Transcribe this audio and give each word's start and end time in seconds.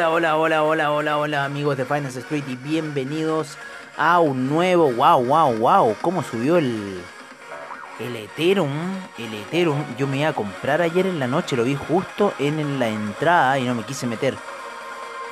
Hola, 0.00 0.12
hola, 0.12 0.34
hola, 0.34 0.62
hola, 0.62 0.90
hola, 0.92 1.18
hola, 1.18 1.44
amigos 1.44 1.76
de 1.76 1.84
Finance 1.84 2.20
Street 2.20 2.44
y 2.48 2.56
bienvenidos 2.56 3.58
a 3.98 4.18
un 4.18 4.48
nuevo, 4.48 4.90
wow, 4.90 5.22
wow, 5.22 5.52
wow, 5.58 5.96
cómo 6.00 6.22
subió 6.22 6.56
el, 6.56 7.02
el 7.98 8.16
Ethereum, 8.16 8.70
el 9.18 9.34
Ethereum, 9.34 9.84
yo 9.98 10.06
me 10.06 10.16
iba 10.16 10.30
a 10.30 10.32
comprar 10.32 10.80
ayer 10.80 11.06
en 11.06 11.18
la 11.18 11.26
noche, 11.26 11.54
lo 11.54 11.64
vi 11.64 11.76
justo 11.76 12.32
en 12.38 12.78
la 12.78 12.88
entrada 12.88 13.58
y 13.58 13.64
no 13.64 13.74
me 13.74 13.82
quise 13.82 14.06
meter. 14.06 14.36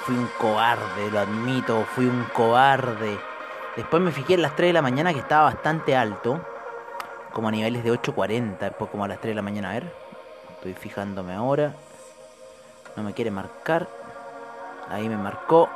Fui 0.02 0.14
un 0.14 0.28
cobarde, 0.38 1.10
lo 1.10 1.18
admito, 1.18 1.86
fui 1.94 2.04
un 2.04 2.24
cobarde. 2.24 3.18
Después 3.74 4.02
me 4.02 4.12
fijé 4.12 4.34
en 4.34 4.42
las 4.42 4.54
3 4.54 4.68
de 4.68 4.74
la 4.74 4.82
mañana 4.82 5.14
que 5.14 5.20
estaba 5.20 5.44
bastante 5.44 5.96
alto, 5.96 6.44
como 7.32 7.48
a 7.48 7.52
niveles 7.52 7.82
de 7.84 7.90
8.40, 7.90 8.58
después 8.58 8.90
como 8.90 9.04
a 9.04 9.08
las 9.08 9.18
3 9.18 9.30
de 9.30 9.34
la 9.34 9.42
mañana, 9.42 9.70
a 9.70 9.72
ver, 9.72 9.94
estoy 10.56 10.74
fijándome 10.74 11.32
ahora. 11.32 11.74
No 12.96 13.02
me 13.02 13.14
quiere 13.14 13.30
marcar. 13.30 13.97
Ahí 14.90 15.08
me 15.08 15.16
marcó. 15.16 15.68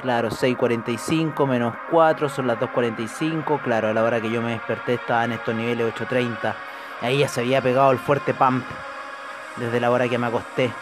Claro, 0.00 0.30
6.45 0.30 1.46
menos 1.46 1.74
4 1.90 2.28
son 2.28 2.46
las 2.46 2.58
2.45. 2.58 3.60
Claro, 3.62 3.88
a 3.88 3.92
la 3.92 4.04
hora 4.04 4.20
que 4.20 4.30
yo 4.30 4.40
me 4.40 4.52
desperté 4.52 4.94
estaba 4.94 5.24
en 5.24 5.32
estos 5.32 5.54
niveles 5.54 5.92
8.30. 5.94 6.54
Ahí 7.02 7.18
ya 7.18 7.28
se 7.28 7.40
había 7.40 7.60
pegado 7.60 7.90
el 7.90 7.98
fuerte 7.98 8.32
pump. 8.32 8.64
Desde 9.56 9.80
la 9.80 9.90
hora 9.90 10.08
que 10.08 10.18
me 10.18 10.28
acosté. 10.28 10.72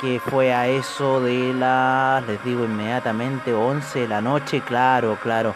Que 0.00 0.20
fue 0.20 0.52
a 0.52 0.68
eso 0.68 1.20
de 1.20 1.54
las, 1.54 2.24
les 2.26 2.42
digo 2.44 2.64
inmediatamente, 2.64 3.52
11 3.52 4.00
de 4.00 4.08
la 4.08 4.20
noche. 4.20 4.60
Claro, 4.60 5.18
claro. 5.20 5.54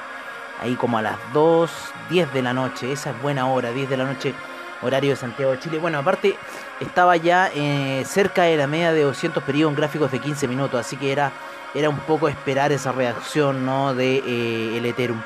Ahí 0.61 0.75
como 0.75 0.99
a 0.99 1.03
las 1.03 1.17
2, 1.33 1.71
10 2.11 2.33
de 2.33 2.43
la 2.43 2.53
noche. 2.53 2.93
Esa 2.93 3.11
es 3.11 3.23
buena 3.23 3.47
hora, 3.47 3.71
10 3.71 3.89
de 3.89 3.97
la 3.97 4.05
noche 4.05 4.35
horario 4.83 5.11
de 5.11 5.17
Santiago 5.17 5.53
de 5.53 5.59
Chile. 5.59 5.79
Bueno, 5.79 5.99
aparte 5.99 6.37
estaba 6.81 7.17
ya 7.17 7.51
eh, 7.55 8.03
cerca 8.07 8.45
de 8.45 8.57
la 8.57 8.67
media 8.67 8.93
de 8.93 9.03
200 9.03 9.43
periodos 9.43 9.73
en 9.73 9.77
gráficos 9.77 10.11
de 10.11 10.21
15 10.21 10.49
minutos, 10.49 10.81
así 10.81 10.97
que 10.97 11.13
era, 11.13 11.33
era 11.75 11.89
un 11.89 11.99
poco 11.99 12.29
esperar 12.29 12.73
esa 12.73 12.93
reacción 12.93 13.67
¿no? 13.67 13.95
de 13.95 14.19
eh, 14.19 14.77
el 14.77 14.85
Ethereum. 14.87 15.21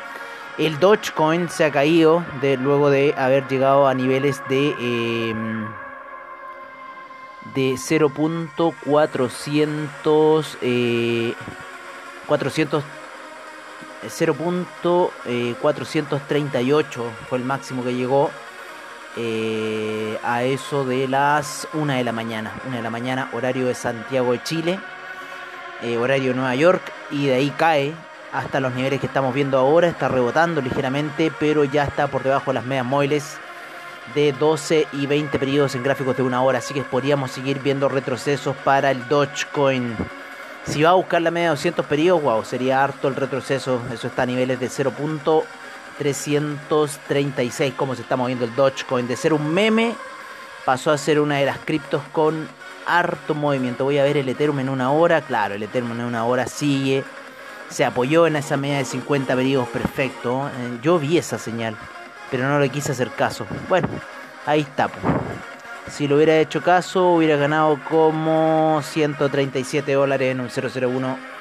El 0.58 0.78
Dogecoin 0.78 1.48
se 1.48 1.64
ha 1.64 1.70
caído 1.70 2.22
de, 2.42 2.58
luego 2.58 2.90
de 2.90 3.14
haber 3.16 3.48
llegado 3.48 3.88
a 3.88 3.94
niveles 3.94 4.42
de 4.48 5.30
em, 5.30 5.66
de 7.54 7.72
0.400 7.72 10.56
eh, 10.60 11.34
400 12.26 12.84
0.438 14.02 17.02
fue 17.28 17.38
el 17.38 17.44
máximo 17.44 17.84
que 17.84 17.94
llegó 17.94 18.32
eh, 19.16 20.18
a 20.22 20.42
eso 20.42 20.84
de 20.84 21.06
las 21.08 21.68
1 21.74 21.92
de 21.92 22.04
la 22.04 22.12
mañana. 22.12 22.52
1 22.66 22.76
de 22.76 22.82
la 22.82 22.90
mañana, 22.90 23.28
horario 23.32 23.66
de 23.66 23.74
Santiago 23.74 24.32
de 24.32 24.42
Chile, 24.42 24.80
eh, 25.82 25.98
horario 25.98 26.30
de 26.30 26.34
Nueva 26.36 26.54
York, 26.54 26.82
y 27.10 27.26
de 27.26 27.34
ahí 27.34 27.50
cae 27.50 27.92
hasta 28.32 28.60
los 28.60 28.74
niveles 28.74 29.00
que 29.00 29.06
estamos 29.06 29.34
viendo 29.34 29.58
ahora. 29.58 29.88
Está 29.88 30.08
rebotando 30.08 30.60
ligeramente, 30.60 31.32
pero 31.38 31.64
ya 31.64 31.84
está 31.84 32.06
por 32.06 32.22
debajo 32.22 32.50
de 32.50 32.54
las 32.54 32.64
medias 32.64 32.86
móviles 32.86 33.36
de 34.14 34.32
12 34.32 34.86
y 34.92 35.06
20 35.06 35.38
periodos 35.38 35.74
en 35.74 35.82
gráficos 35.82 36.16
de 36.16 36.22
una 36.22 36.42
hora. 36.42 36.58
Así 36.58 36.74
que 36.74 36.82
podríamos 36.82 37.30
seguir 37.30 37.60
viendo 37.60 37.88
retrocesos 37.88 38.56
para 38.64 38.90
el 38.90 39.06
Dogecoin. 39.08 39.96
Si 40.64 40.82
va 40.82 40.90
a 40.90 40.94
buscar 40.94 41.20
la 41.22 41.30
media 41.30 41.48
de 41.48 41.56
200 41.56 41.86
periodos, 41.86 42.22
wow, 42.22 42.44
sería 42.44 42.82
harto 42.82 43.08
el 43.08 43.16
retroceso. 43.16 43.82
Eso 43.92 44.06
está 44.06 44.22
a 44.22 44.26
niveles 44.26 44.60
de 44.60 44.68
0. 44.68 44.92
336, 45.98 47.74
como 47.74 47.94
se 47.94 48.02
está 48.02 48.16
moviendo 48.16 48.44
el 48.44 48.54
Dogecoin. 48.54 49.06
De 49.06 49.16
ser 49.16 49.32
un 49.32 49.52
meme, 49.52 49.94
pasó 50.64 50.90
a 50.90 50.98
ser 50.98 51.20
una 51.20 51.36
de 51.36 51.46
las 51.46 51.58
criptos 51.58 52.02
con 52.12 52.48
harto 52.86 53.34
movimiento. 53.34 53.84
Voy 53.84 53.98
a 53.98 54.04
ver 54.04 54.16
el 54.16 54.28
Ethereum 54.28 54.60
en 54.60 54.68
una 54.68 54.90
hora. 54.92 55.20
Claro, 55.22 55.54
el 55.54 55.62
Ethereum 55.62 55.92
en 55.92 56.04
una 56.04 56.24
hora 56.24 56.46
sigue. 56.46 57.04
Se 57.68 57.84
apoyó 57.84 58.26
en 58.26 58.36
esa 58.36 58.56
media 58.56 58.78
de 58.78 58.84
50 58.84 59.34
periodos 59.34 59.68
perfecto. 59.68 60.48
Eh, 60.48 60.78
yo 60.82 60.98
vi 60.98 61.18
esa 61.18 61.38
señal, 61.38 61.76
pero 62.30 62.48
no 62.48 62.58
le 62.58 62.68
quise 62.68 62.92
hacer 62.92 63.10
caso. 63.10 63.46
Bueno, 63.68 63.88
ahí 64.46 64.60
está. 64.60 64.90
Si 65.90 66.06
lo 66.06 66.16
hubiera 66.16 66.38
hecho 66.38 66.62
caso, 66.62 67.08
hubiera 67.08 67.36
ganado 67.36 67.78
como 67.88 68.80
137 68.82 69.92
dólares 69.92 70.32
en 70.32 70.40
un 70.40 70.48
001 70.48 71.31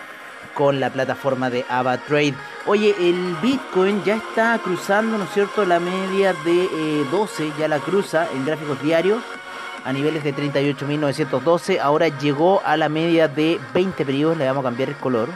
con 0.61 0.79
la 0.79 0.91
plataforma 0.91 1.49
de 1.49 1.65
AvaTrade. 1.67 2.35
Oye, 2.67 2.95
el 2.99 3.35
Bitcoin 3.41 4.03
ya 4.03 4.17
está 4.17 4.59
cruzando, 4.63 5.17
¿no 5.17 5.23
es 5.23 5.31
cierto?, 5.31 5.65
la 5.65 5.79
media 5.79 6.33
de 6.45 7.03
12, 7.09 7.47
eh, 7.47 7.53
ya 7.57 7.67
la 7.67 7.79
cruza 7.79 8.27
en 8.31 8.45
gráficos 8.45 8.79
diarios 8.79 9.23
a 9.83 9.91
niveles 9.91 10.23
de 10.23 10.35
38.912. 10.35 11.79
Ahora 11.79 12.09
llegó 12.09 12.61
a 12.63 12.77
la 12.77 12.89
media 12.89 13.27
de 13.27 13.59
20 13.73 14.05
periodos, 14.05 14.37
le 14.37 14.45
vamos 14.45 14.63
a 14.63 14.67
cambiar 14.67 14.89
el 14.89 14.97
color. 14.97 15.29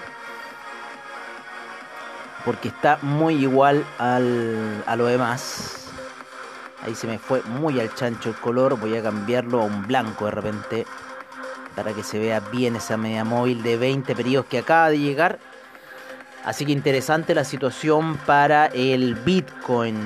Porque 2.45 2.67
está 2.67 2.99
muy 3.01 3.33
igual 3.33 3.83
al, 3.97 4.83
a 4.85 4.95
lo 4.95 5.07
demás. 5.07 5.87
Ahí 6.83 6.93
se 6.93 7.07
me 7.07 7.17
fue 7.17 7.41
muy 7.41 7.79
al 7.79 7.91
chancho 7.95 8.29
el 8.29 8.35
color. 8.35 8.79
Voy 8.79 8.95
a 8.95 9.01
cambiarlo 9.01 9.63
a 9.63 9.65
un 9.65 9.87
blanco 9.87 10.25
de 10.25 10.31
repente 10.31 10.85
para 11.75 11.93
que 11.93 12.03
se 12.03 12.19
vea 12.19 12.39
bien 12.39 12.75
esa 12.75 12.97
media 12.97 13.23
móvil 13.23 13.61
de 13.63 13.77
20 13.77 14.15
periodos 14.15 14.47
que 14.47 14.59
acaba 14.59 14.89
de 14.89 14.99
llegar. 14.99 15.39
Así 16.45 16.63
que 16.63 16.71
interesante 16.71 17.33
la 17.33 17.43
situación 17.43 18.17
para 18.17 18.67
el 18.67 19.15
Bitcoin 19.15 19.97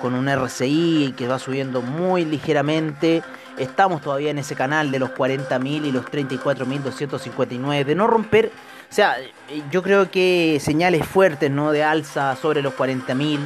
con 0.00 0.14
un 0.14 0.28
RSI 0.28 1.14
que 1.16 1.28
va 1.28 1.38
subiendo 1.38 1.80
muy 1.80 2.24
ligeramente. 2.24 3.22
Estamos 3.56 4.02
todavía 4.02 4.30
en 4.30 4.38
ese 4.38 4.56
canal 4.56 4.90
de 4.90 4.98
los 4.98 5.10
40.000 5.10 5.86
y 5.86 5.92
los 5.92 6.04
34.259 6.06 7.84
de 7.84 7.94
no 7.94 8.08
romper. 8.08 8.50
O 8.90 8.92
sea, 8.92 9.16
yo 9.70 9.82
creo 9.84 10.10
que 10.10 10.58
señales 10.60 11.06
fuertes 11.06 11.52
¿no? 11.52 11.70
de 11.70 11.84
alza 11.84 12.34
sobre 12.34 12.62
los 12.62 12.74
40.000. 12.74 13.38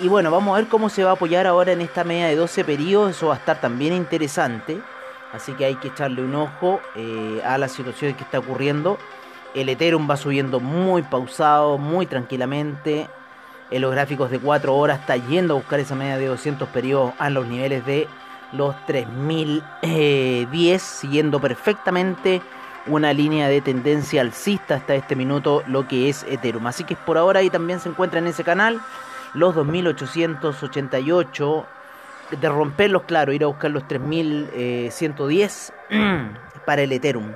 Y 0.00 0.06
bueno, 0.06 0.30
vamos 0.30 0.54
a 0.54 0.60
ver 0.60 0.68
cómo 0.68 0.88
se 0.88 1.02
va 1.02 1.10
a 1.10 1.14
apoyar 1.14 1.46
ahora 1.48 1.72
en 1.72 1.80
esta 1.80 2.04
media 2.04 2.28
de 2.28 2.36
12 2.36 2.64
periodos. 2.64 3.16
Eso 3.16 3.28
va 3.28 3.34
a 3.34 3.38
estar 3.38 3.60
también 3.60 3.92
interesante. 3.94 4.80
Así 5.34 5.52
que 5.52 5.64
hay 5.64 5.74
que 5.74 5.88
echarle 5.88 6.22
un 6.22 6.36
ojo 6.36 6.80
eh, 6.94 7.42
a 7.44 7.58
la 7.58 7.68
situación 7.68 8.14
que 8.14 8.22
está 8.22 8.38
ocurriendo. 8.38 8.98
El 9.52 9.68
Ethereum 9.68 10.08
va 10.08 10.16
subiendo 10.16 10.60
muy 10.60 11.02
pausado, 11.02 11.76
muy 11.76 12.06
tranquilamente. 12.06 13.08
En 13.70 13.82
los 13.82 13.90
gráficos 13.90 14.30
de 14.30 14.38
4 14.38 14.72
horas 14.74 15.00
está 15.00 15.16
yendo 15.16 15.54
a 15.54 15.56
buscar 15.56 15.80
esa 15.80 15.96
media 15.96 16.18
de 16.18 16.26
200 16.26 16.68
periodos 16.68 17.14
a 17.18 17.30
los 17.30 17.48
niveles 17.48 17.84
de 17.84 18.06
los 18.52 18.76
3010, 18.86 20.80
siguiendo 20.80 21.40
perfectamente 21.40 22.40
una 22.86 23.12
línea 23.12 23.48
de 23.48 23.60
tendencia 23.60 24.20
alcista 24.20 24.76
hasta 24.76 24.94
este 24.94 25.16
minuto 25.16 25.64
lo 25.66 25.88
que 25.88 26.08
es 26.08 26.24
Ethereum. 26.28 26.68
Así 26.68 26.84
que 26.84 26.94
por 26.94 27.18
ahora 27.18 27.40
ahí 27.40 27.50
también 27.50 27.80
se 27.80 27.88
encuentra 27.88 28.20
en 28.20 28.28
ese 28.28 28.44
canal 28.44 28.80
los 29.32 29.56
2888 29.56 31.66
de 32.30 32.48
romperlos, 32.48 33.02
claro, 33.02 33.32
ir 33.32 33.44
a 33.44 33.48
buscar 33.48 33.70
los 33.70 33.86
3110 33.86 35.72
para 36.66 36.82
el 36.82 36.92
Ethereum. 36.92 37.34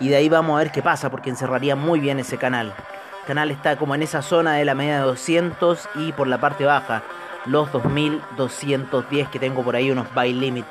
Y 0.00 0.08
de 0.08 0.16
ahí 0.16 0.28
vamos 0.28 0.56
a 0.56 0.58
ver 0.58 0.72
qué 0.72 0.82
pasa, 0.82 1.10
porque 1.10 1.30
encerraría 1.30 1.76
muy 1.76 2.00
bien 2.00 2.18
ese 2.18 2.36
canal. 2.36 2.74
El 3.20 3.26
canal 3.26 3.50
está 3.50 3.76
como 3.76 3.94
en 3.94 4.02
esa 4.02 4.22
zona 4.22 4.54
de 4.54 4.64
la 4.64 4.74
media 4.74 4.96
de 4.96 5.04
200 5.04 5.88
y 5.94 6.12
por 6.12 6.26
la 6.26 6.38
parte 6.38 6.64
baja 6.64 7.02
los 7.46 7.70
2210 7.72 9.28
que 9.28 9.38
tengo 9.38 9.62
por 9.62 9.76
ahí 9.76 9.90
unos 9.90 10.12
buy 10.14 10.32
limit. 10.32 10.66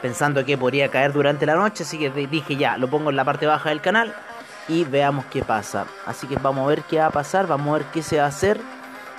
Pensando 0.00 0.44
que 0.44 0.58
podría 0.58 0.88
caer 0.88 1.12
durante 1.12 1.46
la 1.46 1.54
noche, 1.54 1.84
así 1.84 1.98
que 1.98 2.10
dije 2.10 2.56
ya, 2.56 2.76
lo 2.76 2.88
pongo 2.88 3.10
en 3.10 3.16
la 3.16 3.24
parte 3.24 3.46
baja 3.46 3.68
del 3.68 3.80
canal 3.80 4.14
y 4.68 4.84
veamos 4.84 5.24
qué 5.26 5.42
pasa. 5.42 5.86
Así 6.06 6.26
que 6.26 6.36
vamos 6.36 6.64
a 6.64 6.68
ver 6.68 6.82
qué 6.82 6.98
va 6.98 7.06
a 7.06 7.10
pasar, 7.10 7.46
vamos 7.46 7.68
a 7.68 7.78
ver 7.78 7.86
qué 7.92 8.02
se 8.02 8.18
va 8.18 8.24
a 8.24 8.28
hacer. 8.28 8.60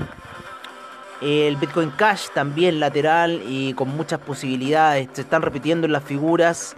El 1.21 1.57
Bitcoin 1.57 1.91
Cash 1.91 2.29
también 2.35 2.81
lateral 2.81 3.43
y 3.47 3.75
con 3.75 3.89
muchas 3.89 4.21
posibilidades. 4.21 5.09
Se 5.13 5.23
están 5.23 5.43
repitiendo 5.43 5.87
las 5.89 6.03
figuras 6.03 6.77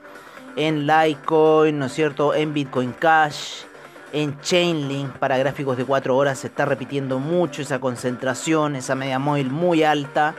en 0.56 0.86
Litecoin, 0.86 1.78
¿no 1.78 1.86
es 1.86 1.92
cierto? 1.92 2.34
En 2.34 2.52
Bitcoin 2.52 2.92
Cash 2.92 3.62
en 4.12 4.40
Chainlink 4.40 5.12
para 5.18 5.38
gráficos 5.38 5.76
de 5.76 5.84
4 5.84 6.16
horas 6.16 6.38
se 6.38 6.46
está 6.46 6.64
repitiendo 6.64 7.18
mucho 7.18 7.62
esa 7.62 7.78
concentración, 7.78 8.76
esa 8.76 8.94
media 8.94 9.18
móvil 9.18 9.50
muy 9.50 9.82
alta. 9.82 10.34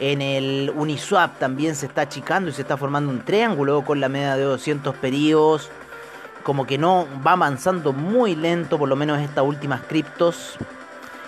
En 0.00 0.22
el 0.22 0.72
Uniswap 0.76 1.38
también 1.38 1.74
se 1.74 1.86
está 1.86 2.02
achicando 2.02 2.50
y 2.50 2.52
se 2.52 2.62
está 2.62 2.76
formando 2.76 3.10
un 3.10 3.24
triángulo 3.24 3.84
con 3.84 4.00
la 4.00 4.08
media 4.08 4.36
de 4.36 4.44
200 4.44 4.94
periodos. 4.96 5.70
Como 6.42 6.66
que 6.66 6.78
no 6.78 7.06
va 7.26 7.32
avanzando 7.32 7.92
muy 7.92 8.34
lento, 8.34 8.78
por 8.78 8.88
lo 8.88 8.96
menos 8.96 9.20
estas 9.20 9.44
últimas 9.44 9.82
criptos. 9.82 10.56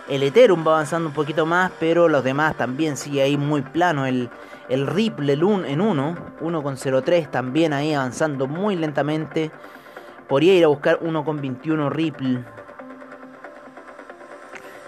El 0.08 0.22
Ethereum 0.22 0.67
va 0.67 0.72
avanzando 0.72 1.08
un 1.08 1.14
poquito 1.14 1.46
más, 1.46 1.70
pero 1.78 2.08
los 2.08 2.25
demás 2.25 2.56
también 2.56 2.96
sigue 2.96 3.22
ahí 3.22 3.37
muy 3.37 3.62
plano. 3.62 4.06
El, 4.06 4.31
el 4.69 4.87
Ripple 4.87 5.32
el 5.32 5.44
un, 5.44 5.64
en 5.64 5.81
1, 5.81 6.17
1,03 6.40 7.31
también 7.31 7.72
ahí 7.72 7.93
avanzando 7.93 8.46
muy 8.46 8.76
lentamente. 8.76 9.50
Podría 10.31 10.55
ir 10.55 10.62
a 10.62 10.69
buscar 10.69 11.00
1,21 11.00 11.91
Ripple. 11.91 12.44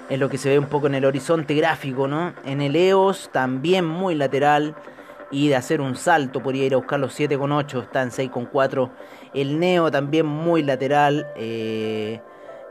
Es 0.08 0.20
lo 0.20 0.28
que 0.28 0.38
se 0.38 0.50
ve 0.50 0.56
un 0.56 0.66
poco 0.66 0.86
en 0.86 0.94
el 0.94 1.04
horizonte 1.04 1.56
gráfico, 1.56 2.06
¿no? 2.06 2.32
En 2.44 2.60
el 2.60 2.76
EOS 2.76 3.30
también 3.32 3.84
muy 3.84 4.14
lateral. 4.14 4.76
Y 5.32 5.48
de 5.48 5.56
hacer 5.56 5.80
un 5.80 5.96
salto 5.96 6.40
podría 6.44 6.66
ir 6.66 6.74
a 6.74 6.76
buscar 6.76 7.00
los 7.00 7.18
7,8. 7.18 7.82
Está 7.82 8.02
en 8.02 8.10
6,4. 8.10 8.90
El 9.34 9.58
Neo 9.58 9.90
también 9.90 10.26
muy 10.26 10.62
lateral. 10.62 11.26
Eh, 11.34 12.20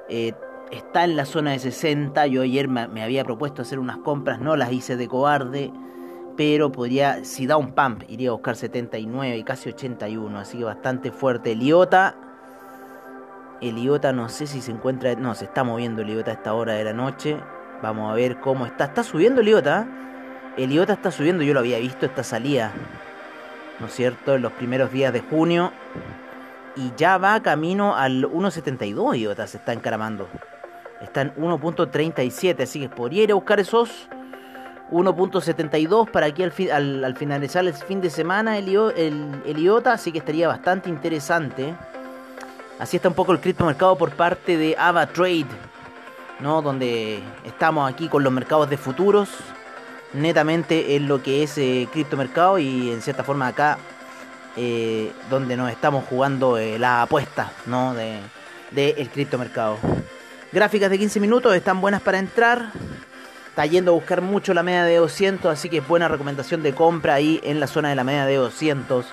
eh, 0.08 0.32
está 0.72 1.04
en 1.04 1.18
la 1.18 1.26
zona 1.26 1.52
de 1.52 1.60
60. 1.60 2.26
Yo 2.28 2.42
ayer 2.42 2.70
me, 2.70 3.04
había 3.04 3.26
propuesto 3.26 3.64
hacer 3.64 3.80
unas 3.80 3.98
compras. 3.98 4.40
No 4.40 4.56
las 4.56 4.72
hice 4.72 4.96
de 4.96 5.10
cobarde 5.10 5.74
pero 6.38 6.72
podría, 6.72 7.26
si 7.26 7.46
da 7.46 7.58
un 7.58 7.74
pump, 7.74 8.04
iría 8.08 8.30
a 8.30 8.32
buscar 8.32 8.56
79 8.56 9.38
y 9.38 9.44
casi 9.44 9.70
81, 9.70 10.40
así 10.40 10.58
que 10.58 10.64
bastante 10.64 11.12
fuerte. 11.12 11.52
El 11.52 11.62
IOTA 11.62 12.31
el 13.62 13.78
IOTA 13.78 14.12
no 14.12 14.28
sé 14.28 14.48
si 14.48 14.62
se 14.62 14.72
encuentra... 14.72 15.16
No, 15.16 15.36
se 15.36 15.46
está 15.46 15.64
moviendo 15.64 16.02
el 16.02 16.10
IOTA 16.10 16.32
a 16.32 16.34
esta 16.34 16.54
hora 16.54 16.74
de 16.74 16.84
la 16.84 16.94
noche. 16.94 17.38
Vamos 17.82 18.12
a 18.12 18.16
ver 18.16 18.40
cómo 18.40 18.66
está. 18.66 18.86
Está 18.86 19.04
subiendo 19.04 19.42
el 19.42 19.48
IOTA. 19.50 19.88
El 20.58 20.72
IOTA 20.72 20.94
está 20.94 21.12
subiendo, 21.12 21.44
yo 21.44 21.54
lo 21.54 21.60
había 21.60 21.78
visto 21.78 22.06
esta 22.06 22.24
salida. 22.24 22.72
¿No 23.80 23.86
es 23.86 23.94
cierto? 23.94 24.36
En 24.36 24.42
los 24.42 24.52
primeros 24.54 24.92
días 24.92 25.14
de 25.14 25.22
junio. 25.22 25.72
Y 26.76 26.92
ya 26.98 27.18
va 27.18 27.42
camino 27.42 27.96
al 27.96 28.26
1.72 28.26 29.18
IOTA 29.18 29.48
se 29.48 29.58
está 29.58 29.74
encaramando. 29.74 30.28
Está 31.02 31.22
en 31.22 31.36
1.37, 31.36 32.64
así 32.64 32.80
que 32.80 32.90
podría 32.90 33.24
ir 33.24 33.32
a 33.32 33.36
buscar 33.36 33.60
esos 33.60 34.08
1.72 34.92 36.10
para 36.12 36.28
aquí 36.28 36.44
al, 36.44 37.04
al, 37.04 37.16
finalizar 37.16 37.66
el 37.66 37.74
fin 37.74 38.02
de 38.02 38.10
semana 38.10 38.58
el, 38.58 38.70
el 39.46 39.58
IOTA, 39.58 39.94
así 39.94 40.12
que 40.12 40.20
estaría 40.20 40.48
bastante 40.48 40.90
interesante. 40.90 41.76
Así 42.82 42.98
está 42.98 43.10
un 43.10 43.14
poco 43.14 43.32
el 43.32 43.40
criptomercado 43.40 43.96
por 43.96 44.10
parte 44.10 44.58
de 44.58 44.76
AvaTrade, 44.76 45.46
¿no? 46.40 46.64
Donde 46.64 47.22
estamos 47.46 47.88
aquí 47.88 48.10
con 48.10 48.24
los 48.24 48.34
mercados 48.34 48.68
de 48.72 48.76
futuros, 48.76 49.30
netamente 50.14 50.96
en 50.96 51.08
lo 51.08 51.22
que 51.22 51.44
es 51.44 51.60
eh, 51.60 51.88
criptomercado 51.92 52.58
y 52.58 52.90
en 52.90 53.04
cierta 53.04 53.24
forma 53.24 53.46
acá 53.46 53.78
eh, 54.58 55.12
donde 55.30 55.56
nos 55.58 55.70
estamos 55.70 56.06
jugando 56.06 56.58
eh, 56.58 56.80
la 56.80 57.04
apuesta, 57.04 57.52
¿no? 57.68 57.94
De, 57.94 58.20
el 58.74 59.10
criptomercado. 59.12 59.78
Gráficas 60.52 60.90
de 60.90 60.98
15 60.98 61.20
minutos 61.20 61.54
están 61.54 61.82
buenas 61.82 62.02
para 62.02 62.18
entrar. 62.18 62.72
Está 63.50 63.64
yendo 63.68 63.92
a 63.92 63.94
buscar 63.94 64.22
mucho 64.24 64.56
la 64.56 64.64
media 64.64 64.86
de 64.86 64.96
200, 64.96 65.54
así 65.54 65.70
que 65.70 65.78
es 65.78 65.88
buena 65.88 66.08
recomendación 66.08 66.64
de 66.64 66.74
compra 66.74 67.14
ahí 67.14 67.40
en 67.44 67.60
la 67.60 67.68
zona 67.68 67.90
de 67.90 67.96
la 67.96 68.04
media 68.04 68.26
de 68.26 68.38
200 68.38 69.06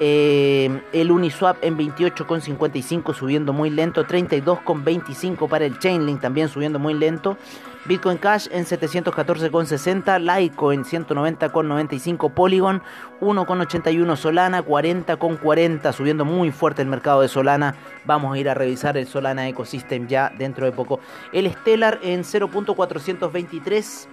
Eh, 0.00 0.80
el 0.92 1.12
Uniswap 1.12 1.62
en 1.62 1.76
28,55 1.76 3.14
subiendo 3.14 3.52
muy 3.52 3.70
lento. 3.70 4.04
32,25 4.04 5.48
para 5.48 5.66
el 5.66 5.78
Chainlink 5.78 6.20
también 6.20 6.48
subiendo 6.48 6.80
muy 6.80 6.94
lento. 6.94 7.36
Bitcoin 7.84 8.18
Cash 8.18 8.46
en 8.52 8.64
714,60, 8.64 10.20
Litecoin 10.20 10.84
190,95, 10.84 12.32
Polygon 12.32 12.80
1,81, 13.20 14.16
Solana 14.16 14.64
40,40, 14.64 15.92
subiendo 15.92 16.24
muy 16.24 16.52
fuerte 16.52 16.82
el 16.82 16.88
mercado 16.88 17.22
de 17.22 17.28
Solana. 17.28 17.74
Vamos 18.04 18.34
a 18.34 18.38
ir 18.38 18.48
a 18.48 18.54
revisar 18.54 18.96
el 18.96 19.08
Solana 19.08 19.48
Ecosystem 19.48 20.06
ya 20.06 20.32
dentro 20.38 20.64
de 20.64 20.70
poco. 20.70 21.00
El 21.32 21.52
Stellar 21.52 21.98
en 22.02 22.22
0.423. 22.22 24.11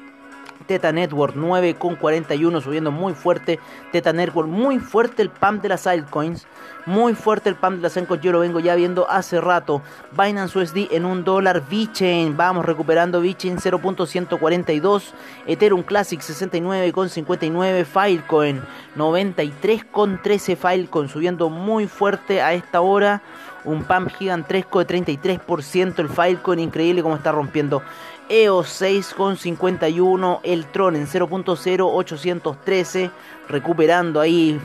Teta 0.70 0.92
Network 0.92 1.36
9,41 1.36 2.62
subiendo 2.62 2.92
muy 2.92 3.16
fuerte. 3.16 3.60
Teta 3.92 4.14
Network 4.14 4.48
muy 4.48 4.78
fuerte 4.78 5.24
el 5.24 5.32
pump 5.32 5.64
de 5.64 5.70
las 5.70 5.88
altcoins. 5.88 6.46
Muy 6.86 7.16
fuerte 7.16 7.50
el 7.50 7.56
pump 7.56 7.78
de 7.78 7.82
las 7.82 7.98
altcoins. 7.98 8.24
Yo 8.24 8.32
lo 8.32 8.42
vengo 8.42 8.60
ya 8.60 8.76
viendo 8.76 9.10
hace 9.10 9.42
rato. 9.42 9.82
Binance 10.12 10.60
USD 10.60 10.92
en 10.92 11.06
un 11.06 11.24
dólar. 11.24 11.64
VeChain. 11.68 12.38
Vamos 12.38 12.68
recuperando 12.68 13.20
VeChain 13.20 13.58
0.142. 13.58 15.06
Ethereum 15.48 15.82
Classic 15.82 16.20
69,59. 16.20 17.86
Filecoin 17.86 18.62
93,13. 18.96 20.56
Filecoin 20.56 21.10
subiendo 21.10 21.50
muy 21.50 21.88
fuerte 21.88 22.44
a 22.44 22.54
esta 22.54 22.82
hora. 22.82 23.24
Un 23.66 23.86
pump 23.86 24.12
gigantesco 24.12 24.86
de 24.86 24.86
33%. 24.86 25.98
El 25.98 26.10
Filecoin 26.10 26.60
increíble 26.60 27.02
como 27.02 27.16
está 27.16 27.32
rompiendo. 27.32 27.82
EOS 28.30 28.82
6,51. 28.82 30.40
El 30.44 30.66
Tron 30.68 30.96
en 30.96 31.08
0.0813. 31.08 33.12
Recuperando 33.48 34.22
ahí. 34.22 34.60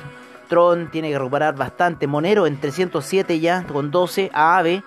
Tron 0.49 0.91
tiene 0.91 1.11
que 1.11 1.19
recuperar 1.19 1.57
bastante. 1.57 2.07
Monero 2.07 2.47
en 2.47 2.61
307 2.61 3.41
ya 3.41 3.67
con 3.67 3.91
12. 3.91 4.31
AAVE 4.33 4.85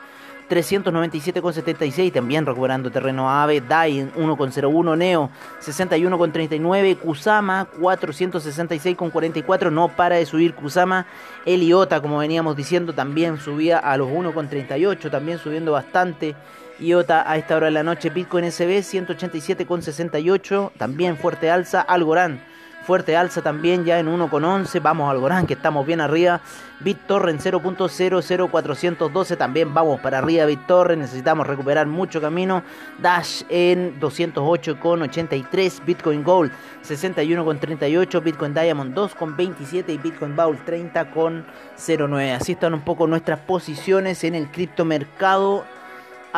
397,76 0.50 2.14
también 2.14 2.46
recuperando 2.46 2.90
terreno 2.90 3.30
AVE, 3.30 3.62
DAI 3.62 4.12
1,01, 4.16 4.98
NEO 4.98 5.30
61,39, 5.62 6.98
Kusama 6.98 7.68
466,44, 7.80 9.72
no 9.72 9.90
para 9.90 10.16
de 10.16 10.26
subir 10.26 10.56
Kusama, 10.56 11.06
Eliota 11.46 12.02
como 12.02 12.20
veníamos 12.20 12.56
diciendo 12.56 12.94
también 12.94 13.40
subía 13.40 13.80
a 13.80 13.98
los 13.98 14.08
1,38, 14.08 15.12
también 15.12 15.40
subiendo 15.40 15.74
bastante. 15.74 16.36
IOTA 16.80 17.30
a 17.30 17.38
esta 17.38 17.56
hora 17.56 17.66
de 17.68 17.72
la 17.72 17.84
noche, 17.84 18.10
Bitcoin 18.10 18.52
SB 18.52 18.80
187,68, 18.80 20.72
también 20.78 21.18
fuerte 21.18 21.50
alza, 21.50 21.82
Algorand 21.82 22.40
Fuerte 22.88 23.18
alza 23.18 23.42
también 23.42 23.84
ya 23.84 24.00
en 24.00 24.08
1,11. 24.08 24.82
Vamos 24.82 25.12
al 25.12 25.20
Gorán 25.20 25.46
que 25.46 25.56
estamos 25.56 25.86
bien 25.86 26.00
arriba. 26.00 26.40
BitTorrent 26.80 27.42
0.00412 27.42 29.38
también 29.38 29.74
vamos 29.74 30.00
para 30.00 30.20
arriba 30.20 30.46
BitTorrent. 30.46 31.02
Necesitamos 31.02 31.46
recuperar 31.46 31.86
mucho 31.86 32.22
camino. 32.22 32.64
Dash 33.00 33.44
en 33.50 34.00
208,83. 34.00 35.84
Bitcoin 35.86 36.24
Gold 36.24 36.54
61,38. 36.88 38.24
Bitcoin 38.24 38.54
Diamond 38.54 38.96
2,27 38.96 39.90
y 39.90 39.98
Bitcoin 39.98 40.38
Bowl 40.38 40.58
30,09. 40.66 42.36
Así 42.38 42.54
están 42.54 42.74
un 42.74 42.86
poco 42.86 43.06
nuestras 43.06 43.40
posiciones 43.42 44.24
en 44.24 44.34
el 44.34 44.50
criptomercado 44.50 45.66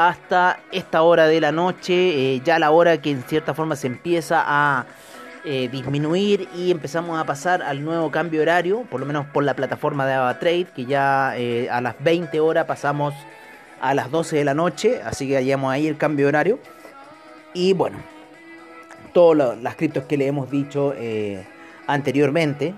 hasta 0.07 0.61
esta 0.71 1.01
hora 1.01 1.27
de 1.27 1.41
la 1.41 1.51
noche, 1.51 2.35
eh, 2.35 2.41
ya 2.45 2.57
la 2.57 2.71
hora 2.71 3.01
que 3.01 3.11
en 3.11 3.21
cierta 3.23 3.53
forma 3.53 3.75
se 3.75 3.87
empieza 3.87 4.41
a 4.45 4.85
eh, 5.43 5.67
disminuir 5.69 6.47
y 6.55 6.71
empezamos 6.71 7.19
a 7.19 7.25
pasar 7.25 7.61
al 7.61 7.83
nuevo 7.83 8.09
cambio 8.09 8.41
horario, 8.41 8.83
por 8.89 9.01
lo 9.01 9.05
menos 9.05 9.25
por 9.27 9.43
la 9.43 9.55
plataforma 9.55 10.05
de 10.05 10.13
AvaTrade, 10.13 10.67
que 10.73 10.85
ya 10.85 11.33
eh, 11.35 11.69
a 11.69 11.81
las 11.81 12.01
20 12.01 12.39
horas 12.39 12.65
pasamos 12.65 13.13
a 13.81 13.93
las 13.93 14.09
12 14.09 14.37
de 14.37 14.45
la 14.45 14.53
noche, 14.53 15.01
así 15.03 15.27
que 15.27 15.35
hallamos 15.35 15.69
ahí 15.69 15.85
el 15.85 15.97
cambio 15.97 16.29
horario. 16.29 16.59
Y 17.53 17.73
bueno, 17.73 17.97
todas 19.11 19.57
las 19.61 19.75
criptos 19.75 20.05
que 20.05 20.15
le 20.15 20.27
hemos 20.27 20.49
dicho 20.49 20.93
eh, 20.95 21.45
anteriormente 21.87 22.73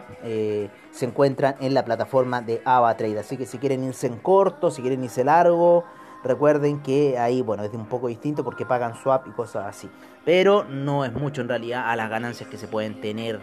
se 0.91 1.05
encuentran 1.05 1.55
en 1.59 1.75
la 1.75 1.85
plataforma 1.85 2.41
de 2.41 2.61
AvaTrade, 2.65 3.19
así 3.19 3.37
que 3.37 3.45
si 3.45 3.59
quieren 3.59 3.83
irse 3.83 4.07
en 4.07 4.17
corto, 4.17 4.71
si 4.71 4.81
quieren 4.81 5.03
irse 5.03 5.23
largo, 5.23 5.85
Recuerden 6.23 6.81
que 6.81 7.17
ahí, 7.17 7.41
bueno, 7.41 7.63
es 7.63 7.73
un 7.73 7.87
poco 7.87 8.07
distinto 8.07 8.43
porque 8.43 8.65
pagan 8.65 8.95
swap 8.95 9.27
y 9.27 9.31
cosas 9.31 9.65
así. 9.65 9.89
Pero 10.23 10.63
no 10.65 11.03
es 11.03 11.13
mucho 11.13 11.41
en 11.41 11.49
realidad 11.49 11.89
a 11.89 11.95
las 11.95 12.09
ganancias 12.09 12.47
que 12.49 12.57
se 12.57 12.67
pueden 12.67 13.01
tener. 13.01 13.39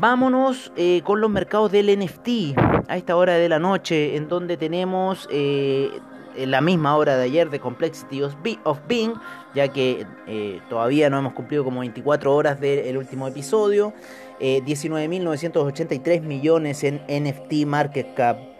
Vámonos 0.00 0.72
eh, 0.76 1.02
con 1.02 1.20
los 1.20 1.30
mercados 1.30 1.72
del 1.72 1.96
NFT 1.98 2.58
a 2.88 2.96
esta 2.96 3.16
hora 3.16 3.34
de 3.34 3.48
la 3.48 3.58
noche, 3.58 4.16
en 4.16 4.28
donde 4.28 4.56
tenemos 4.56 5.26
eh, 5.30 5.90
la 6.36 6.60
misma 6.60 6.94
hora 6.96 7.16
de 7.16 7.24
ayer 7.24 7.48
de 7.50 7.58
Complexity 7.58 8.22
of 8.22 8.78
Being, 8.86 9.14
ya 9.54 9.68
que 9.68 10.06
eh, 10.26 10.60
todavía 10.68 11.08
no 11.08 11.18
hemos 11.18 11.32
cumplido 11.32 11.64
como 11.64 11.80
24 11.80 12.34
horas 12.34 12.60
del 12.60 12.96
último 12.96 13.28
episodio. 13.28 13.92
19.983 14.40 16.20
millones 16.20 16.84
en 16.84 17.02
NFT 17.08 17.66
Market 17.66 18.14
Cap. 18.14 18.57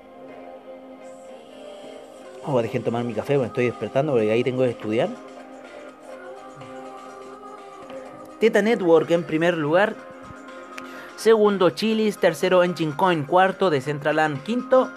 Oh, 2.51 2.63
dejen 2.63 2.83
tomar 2.83 3.05
mi 3.05 3.13
café, 3.13 3.37
me 3.37 3.45
estoy 3.45 3.67
despertando 3.67 4.13
porque 4.13 4.31
ahí 4.31 4.43
tengo 4.43 4.63
que 4.63 4.71
estudiar. 4.71 5.11
Teta 8.41 8.63
Network 8.63 9.11
en 9.11 9.23
primer 9.23 9.55
lugar. 9.55 9.95
Segundo 11.17 11.69
Chilis, 11.69 12.17
tercero 12.17 12.65
Engine 12.65 12.95
Coin, 12.97 13.25
cuarto 13.25 13.69
Decentraland, 13.69 14.43
quinto 14.45 14.91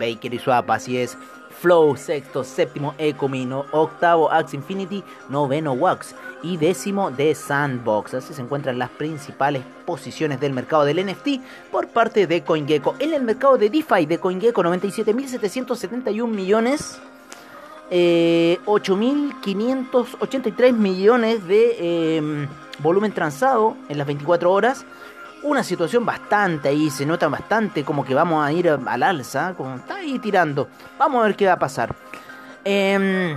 Baker 0.00 0.32
y 0.32 0.38
Swap, 0.38 0.70
así 0.70 0.96
es. 0.96 1.18
Flow, 1.50 1.94
sexto, 1.94 2.42
séptimo 2.42 2.94
Ecomino, 2.96 3.66
octavo 3.72 4.32
Axe 4.32 4.56
Infinity, 4.56 5.04
noveno 5.28 5.74
Wax 5.74 6.14
y 6.44 6.56
décimo 6.58 7.10
de 7.10 7.34
Sandbox. 7.34 8.14
Así 8.14 8.34
se 8.34 8.42
encuentran 8.42 8.78
las 8.78 8.90
principales 8.90 9.62
posiciones 9.86 10.38
del 10.38 10.52
mercado 10.52 10.84
del 10.84 11.04
NFT 11.04 11.40
por 11.72 11.88
parte 11.88 12.26
de 12.26 12.42
CoinGecko. 12.42 12.96
En 12.98 13.14
el 13.14 13.22
mercado 13.22 13.56
de 13.56 13.70
DeFi 13.70 14.04
de 14.06 14.18
CoinGecko 14.18 14.62
97.771 14.62 16.28
millones. 16.28 17.00
8.583 17.90 20.64
eh, 20.64 20.72
millones 20.72 21.46
de 21.46 22.16
em, 22.16 22.48
volumen 22.80 23.12
transado 23.12 23.76
en 23.88 23.98
las 23.98 24.06
24 24.06 24.52
horas. 24.52 24.84
Una 25.42 25.62
situación 25.62 26.06
bastante 26.06 26.70
ahí, 26.70 26.88
se 26.90 27.04
nota 27.04 27.28
bastante 27.28 27.84
como 27.84 28.02
que 28.04 28.14
vamos 28.14 28.42
a 28.44 28.50
ir 28.52 28.68
al 28.68 29.02
alza, 29.02 29.54
como 29.56 29.76
está 29.76 29.96
ahí 29.96 30.18
tirando. 30.18 30.68
Vamos 30.98 31.22
a 31.22 31.26
ver 31.26 31.36
qué 31.36 31.46
va 31.46 31.52
a 31.52 31.58
pasar. 31.58 31.94
Em, 32.64 33.36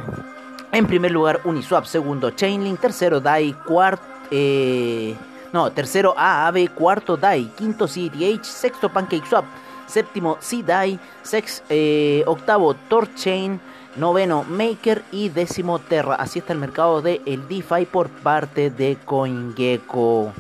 en 0.71 0.87
primer 0.87 1.11
lugar, 1.11 1.41
Uniswap. 1.43 1.85
Segundo, 1.85 2.31
Chainlink. 2.31 2.79
Tercero, 2.79 3.19
DAI. 3.19 3.53
Cuarto. 3.65 4.03
Eh, 4.31 5.15
no, 5.53 5.71
tercero, 5.71 6.13
AAB. 6.17 6.69
Cuarto, 6.73 7.17
DAI. 7.17 7.51
Quinto, 7.55 7.87
CETH. 7.87 8.43
Sexto, 8.43 8.89
PancakeSwap. 8.89 9.45
Séptimo, 9.85 10.37
CDAI. 10.39 10.99
Sex, 11.23 11.63
eh, 11.69 12.23
octavo, 12.25 12.73
Torchain. 12.73 13.59
Noveno, 13.95 14.43
Maker. 14.43 15.03
Y 15.11 15.29
décimo, 15.29 15.79
Terra. 15.79 16.15
Así 16.15 16.39
está 16.39 16.53
el 16.53 16.59
mercado 16.59 17.01
de 17.01 17.21
el 17.25 17.47
DeFi 17.47 17.85
por 17.85 18.09
parte 18.09 18.69
de 18.69 18.97
CoinGecko. 19.05 20.33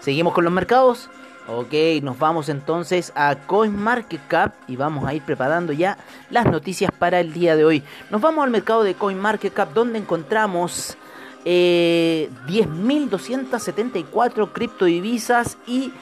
Seguimos 0.00 0.32
con 0.32 0.44
los 0.44 0.52
mercados. 0.52 1.10
Ok, 1.52 1.74
nos 2.02 2.16
vamos 2.16 2.48
entonces 2.48 3.12
a 3.16 3.34
CoinMarketCap 3.34 4.54
y 4.68 4.76
vamos 4.76 5.04
a 5.04 5.14
ir 5.14 5.22
preparando 5.22 5.72
ya 5.72 5.98
las 6.30 6.46
noticias 6.46 6.92
para 6.96 7.18
el 7.18 7.32
día 7.32 7.56
de 7.56 7.64
hoy. 7.64 7.82
Nos 8.08 8.20
vamos 8.20 8.44
al 8.44 8.50
mercado 8.50 8.84
de 8.84 8.94
CoinMarketCap 8.94 9.74
donde 9.74 9.98
encontramos 9.98 10.96
eh, 11.44 12.30
10.274 12.46 14.52
criptodivisas 14.52 15.58
y 15.66 15.92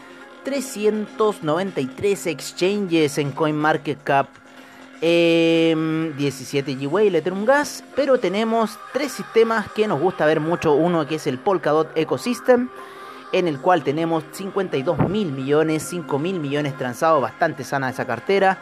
393 0.44 2.26
exchanges 2.26 3.16
en 3.16 3.32
CoinMarketCap. 3.32 4.28
17 5.00 6.76
G-Way, 6.76 7.16
Ethereum 7.16 7.46
Gas, 7.46 7.82
pero 7.96 8.18
tenemos 8.18 8.78
tres 8.92 9.12
sistemas 9.12 9.70
que 9.70 9.86
nos 9.86 9.98
gusta 9.98 10.26
ver 10.26 10.40
mucho. 10.40 10.74
Uno 10.74 11.06
que 11.06 11.14
es 11.14 11.26
el 11.26 11.38
Polkadot 11.38 11.96
Ecosystem 11.96 12.68
en 13.32 13.48
el 13.48 13.58
cual 13.58 13.82
tenemos 13.82 14.24
52 14.32 15.08
mil 15.08 15.32
millones, 15.32 15.82
5 15.84 16.18
mil 16.18 16.40
millones 16.40 16.76
transados, 16.76 17.20
bastante 17.22 17.64
sana 17.64 17.90
esa 17.90 18.06
cartera. 18.06 18.58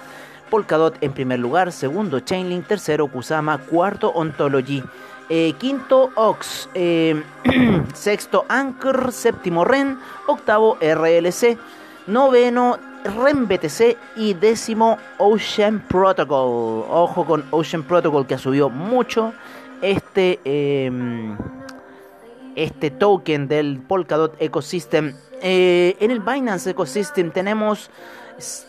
Polkadot 0.51 0.97
en 1.01 1.13
primer 1.13 1.41
lugar, 1.41 1.73
segundo 1.73 2.21
Chainlink, 2.21 2.67
tercero 2.67 3.09
Kusama, 3.09 3.59
cuarto 3.59 4.11
Ontology, 4.11 4.83
eh, 5.29 5.55
quinto 5.59 6.11
Ox, 6.15 6.69
eh, 6.75 7.21
sexto 7.95 8.45
Anchor, 8.49 9.13
séptimo 9.13 9.65
REN, 9.65 9.99
octavo 10.29 10.79
RLC, 10.81 11.59
noveno 12.07 12.79
REN 13.05 13.49
BTC 13.49 13.97
y 14.17 14.35
décimo 14.35 14.99
Ocean 15.19 15.81
Protocol. 15.89 16.85
Ojo 16.89 17.25
con 17.25 17.45
Ocean 17.51 17.83
Protocol 17.83 18.27
que 18.27 18.35
ha 18.35 18.39
subido 18.39 18.71
mucho 18.71 19.33
este... 19.83 20.41
Em, 20.45 21.37
este 22.57 22.91
token 22.91 23.47
del 23.47 23.81
Polkadot 23.81 24.35
Ecosystem. 24.41 25.15
Eh, 25.43 25.97
en 26.01 26.11
el 26.11 26.21
Binance 26.21 26.71
Ecosystem 26.71 27.31
tenemos 27.31 27.91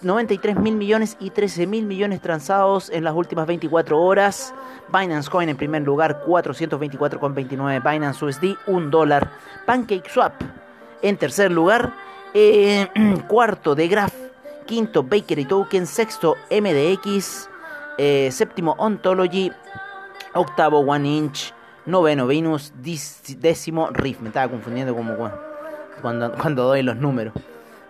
93 0.01 0.57
mil 0.57 0.75
millones 0.75 1.17
y 1.19 1.29
13 1.29 1.65
mil 1.67 1.85
millones 1.85 2.21
transados 2.21 2.89
en 2.89 3.03
las 3.03 3.15
últimas 3.15 3.47
24 3.47 3.99
horas. 3.99 4.53
Binance 4.93 5.29
Coin 5.29 5.49
en 5.49 5.57
primer 5.57 5.81
lugar, 5.81 6.23
424,29. 6.25 7.91
Binance 7.91 8.23
USD, 8.23 8.55
1 8.67 8.89
dólar. 8.89 9.29
PancakeSwap 9.65 10.33
en 11.01 11.17
tercer 11.17 11.51
lugar. 11.51 11.93
Eh, 12.33 12.87
cuarto, 13.27 13.73
de 13.73 13.87
Graph. 13.87 14.13
Quinto, 14.65 15.03
Bakery 15.03 15.45
Token. 15.45 15.87
Sexto, 15.87 16.35
MDX. 16.51 17.49
Eh, 17.97 18.29
séptimo, 18.31 18.75
Ontology. 18.77 19.51
Octavo, 20.33 20.79
One 20.79 21.07
Inch. 21.07 21.56
Noveno 21.87 22.27
Venus, 22.27 22.71
décimo 23.39 23.89
Riff. 23.89 24.21
Me 24.21 24.27
estaba 24.27 24.51
confundiendo 24.51 24.95
como 24.95 25.15
cuando, 26.01 26.31
cuando 26.33 26.63
doy 26.65 26.83
los 26.83 26.97
números 26.97 27.33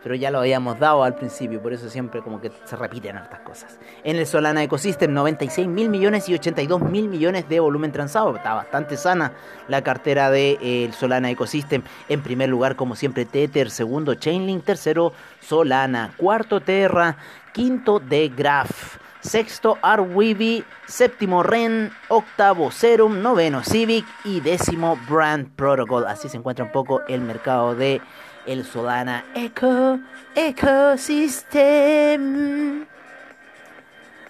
pero 0.08 0.16
ya 0.16 0.32
lo 0.32 0.40
habíamos 0.40 0.80
dado 0.80 1.04
al 1.04 1.16
principio, 1.16 1.62
por 1.62 1.74
eso 1.74 1.90
siempre 1.90 2.22
como 2.22 2.40
que 2.40 2.50
se 2.64 2.78
repiten 2.78 3.18
estas 3.18 3.42
cosas. 3.42 3.78
En 4.06 4.16
el 4.16 4.26
Solana 4.26 4.64
Ecosystem, 4.64 5.14
96 5.14 5.68
mil 5.68 5.90
millones 5.90 6.30
y 6.30 6.34
82 6.34 6.82
mil 6.82 7.10
millones 7.10 7.50
de 7.50 7.60
volumen 7.60 7.92
transado. 7.92 8.34
Está 8.34 8.54
bastante 8.54 8.96
sana 8.96 9.34
la 9.68 9.82
cartera 9.82 10.32
del 10.32 10.60
de, 10.60 10.86
eh, 10.86 10.92
Solana 10.94 11.30
Ecosystem. 11.30 11.84
En 12.08 12.22
primer 12.22 12.48
lugar, 12.48 12.78
como 12.78 12.96
siempre, 12.96 13.26
Tether. 13.26 13.70
Segundo, 13.70 14.16
Chainlink. 14.16 14.64
Tercero, 14.64 15.12
Solana. 15.42 16.14
Cuarto, 16.16 16.62
Terra. 16.62 17.18
Quinto, 17.52 18.00
The 18.00 18.30
Graph. 18.30 19.07
Sexto, 19.22 19.78
Arweavy. 19.82 20.64
Séptimo, 20.88 21.44
Ren. 21.44 21.92
Octavo, 22.10 22.72
Serum. 22.72 23.22
Noveno, 23.22 23.64
Civic. 23.64 24.06
Y 24.24 24.42
décimo, 24.42 24.98
Brand 25.10 25.50
Protocol. 25.56 26.06
Así 26.08 26.30
se 26.30 26.38
encuentra 26.38 26.66
un 26.66 26.72
poco 26.72 27.02
el 27.08 27.22
mercado 27.22 27.76
de 27.76 28.02
el 28.48 28.66
Solana 28.66 29.26
Eco 29.36 30.00
Ecosystem. 30.36 32.18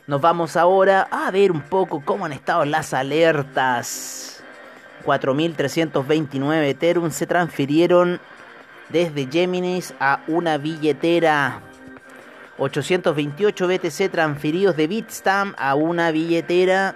Nos 0.07 0.21
vamos 0.21 0.55
ahora 0.55 1.07
a 1.11 1.29
ver 1.31 1.51
un 1.51 1.61
poco 1.61 2.01
cómo 2.03 2.25
han 2.25 2.33
estado 2.33 2.65
las 2.65 2.93
alertas. 2.93 4.43
4.329 5.05 6.63
Ethereum 6.63 7.11
se 7.11 7.27
transfirieron 7.27 8.19
desde 8.89 9.27
Geminis 9.29 9.93
a 9.99 10.21
una 10.27 10.57
billetera. 10.57 11.61
828 12.57 13.67
BTC 13.67 14.11
transferidos 14.11 14.75
de 14.75 14.87
Bitstamp 14.87 15.55
a 15.57 15.75
una 15.75 16.11
billetera. 16.11 16.95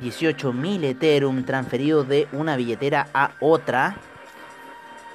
18.000 0.00 0.84
Ethereum 0.84 1.44
transferidos 1.44 2.06
de 2.06 2.28
una 2.32 2.56
billetera 2.56 3.08
a 3.12 3.32
otra. 3.40 3.96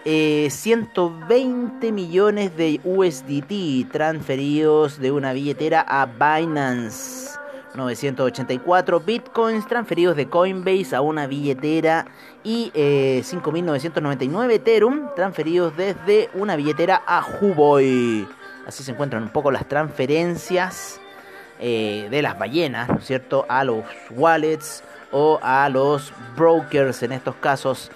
120 0.04 1.88
eh, 1.88 1.92
millones 1.94 2.58
de 2.58 2.82
USDT 2.84 3.90
transferidos 3.90 5.00
de 5.00 5.14
una 5.14 5.32
billetera 5.32 5.86
a 5.88 6.06
Binance. 6.06 7.40
984 7.76 9.00
bitcoins 9.00 9.66
transferidos 9.66 10.16
de 10.16 10.30
Coinbase 10.30 10.96
a 10.96 11.02
una 11.02 11.26
billetera 11.26 12.06
y 12.44 12.72
5.999 12.76 14.52
eh, 14.52 14.56
Ethereum 14.56 15.08
transferidos 15.16 15.76
desde 15.76 16.30
una 16.34 16.56
billetera 16.56 17.02
a 17.08 17.26
Huboy. 17.42 18.28
Así 18.68 18.84
se 18.84 18.92
encuentran 18.92 19.24
un 19.24 19.30
poco 19.30 19.52
las 19.52 19.68
transferencias 19.68 21.00
eh, 21.60 22.08
de 22.10 22.22
las 22.22 22.38
ballenas, 22.38 22.90
¿no 22.90 22.98
es 22.98 23.06
cierto?, 23.06 23.46
a 23.50 23.64
los 23.64 23.84
wallets 24.12 24.84
o 25.12 25.40
a 25.42 25.70
los 25.70 26.12
brokers 26.36 27.04
en 27.04 27.12
estos 27.12 27.36
casos 27.36 27.92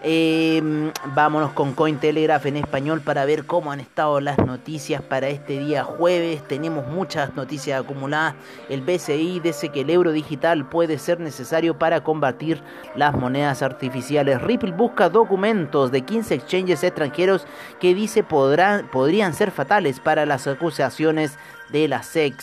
Em, 0.00 0.92
vámonos 1.06 1.52
con 1.54 1.72
Cointelegraph 1.72 2.46
en 2.46 2.56
español 2.56 3.00
para 3.00 3.24
ver 3.24 3.46
cómo 3.46 3.72
han 3.72 3.80
estado 3.80 4.20
las 4.20 4.38
noticias 4.38 5.02
para 5.02 5.28
este 5.28 5.58
día 5.58 5.82
jueves. 5.82 6.46
Tenemos 6.46 6.86
muchas 6.86 7.34
noticias 7.34 7.80
acumuladas. 7.80 8.34
El 8.68 8.82
BCI 8.82 9.40
dice 9.40 9.70
que 9.70 9.80
el 9.80 9.90
euro 9.90 10.12
digital 10.12 10.68
puede 10.68 10.98
ser 10.98 11.18
necesario 11.18 11.76
para 11.78 12.04
combatir 12.04 12.62
las 12.94 13.12
monedas 13.16 13.62
artificiales. 13.62 14.40
Ripple 14.40 14.70
busca 14.70 15.08
documentos 15.08 15.90
de 15.90 16.02
15 16.02 16.34
exchanges 16.36 16.84
extranjeros 16.84 17.44
que 17.80 17.92
dice 17.92 18.22
podrán, 18.22 18.86
podrían 18.88 19.34
ser 19.34 19.50
fatales 19.50 19.98
para 19.98 20.26
las 20.26 20.46
acusaciones 20.46 21.36
de 21.70 21.88
la 21.88 22.04
SEC. 22.04 22.34